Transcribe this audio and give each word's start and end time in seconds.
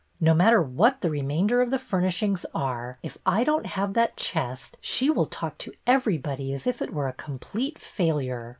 No 0.19 0.33
matter 0.33 0.59
what 0.63 1.01
the 1.01 1.11
remainder 1.11 1.61
of 1.61 1.69
the 1.69 1.77
furnishings 1.77 2.43
are, 2.55 2.97
if 3.03 3.19
I 3.23 3.43
don't 3.43 3.67
have 3.67 3.93
that 3.93 4.17
chest 4.17 4.79
she 4.81 5.11
will 5.11 5.27
talk 5.27 5.59
to 5.59 5.73
everybody 5.85 6.53
as 6.55 6.65
if 6.65 6.81
it 6.81 6.91
were 6.91 7.07
a 7.07 7.13
complete 7.13 7.77
failure. 7.77 8.49